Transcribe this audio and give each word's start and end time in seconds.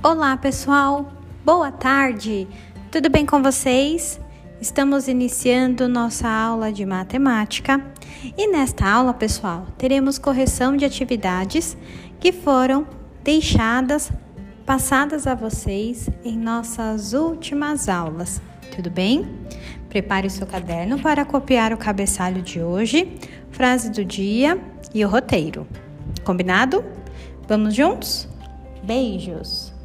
Olá, 0.00 0.36
pessoal. 0.36 1.12
Boa 1.44 1.72
tarde. 1.72 2.46
Tudo 2.88 3.10
bem 3.10 3.26
com 3.26 3.42
vocês? 3.42 4.20
Estamos 4.60 5.08
iniciando 5.08 5.88
nossa 5.88 6.28
aula 6.28 6.72
de 6.72 6.86
matemática 6.86 7.84
e 8.36 8.46
nesta 8.46 8.88
aula, 8.88 9.12
pessoal, 9.12 9.66
teremos 9.76 10.16
correção 10.16 10.76
de 10.76 10.84
atividades 10.84 11.76
que 12.20 12.30
foram 12.30 12.86
deixadas 13.24 14.12
passadas 14.64 15.26
a 15.26 15.34
vocês 15.34 16.08
em 16.24 16.38
nossas 16.38 17.12
últimas 17.12 17.88
aulas. 17.88 18.40
Tudo 18.76 18.90
bem? 18.90 19.28
Prepare 19.88 20.28
o 20.28 20.30
seu 20.30 20.46
caderno 20.46 21.00
para 21.00 21.24
copiar 21.24 21.72
o 21.72 21.76
cabeçalho 21.76 22.40
de 22.40 22.62
hoje, 22.62 23.18
frase 23.50 23.90
do 23.90 24.04
dia 24.04 24.62
e 24.94 25.04
o 25.04 25.08
roteiro. 25.08 25.66
Combinado? 26.24 26.84
Vamos 27.48 27.74
juntos? 27.74 28.28
Beijos! 28.84 29.76